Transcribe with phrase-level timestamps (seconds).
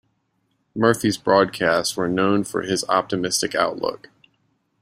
[0.73, 4.09] Murphy's broadcasts were known for his optimistic outlook.